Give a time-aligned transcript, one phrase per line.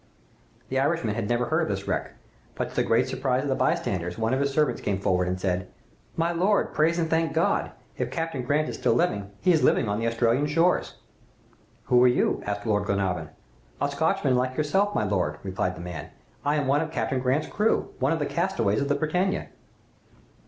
[0.69, 2.15] "The Irishman had never heard of this wreck,
[2.55, 5.39] but, to the great surprise of the bystanders, one of his servants came forward and
[5.39, 5.67] said,
[6.17, 7.69] "'My lord, praise and thank God!
[7.99, 10.95] If Captain Grant is still living, he is living on the Australian shores.'
[11.83, 13.29] "'Who are you?' asked Lord Glenarvan.
[13.79, 16.09] "'A Scotchman like yourself, my lord,' replied the man;
[16.43, 19.49] 'I am one of Captain Grant's crew one of the castaways of the "Britannia.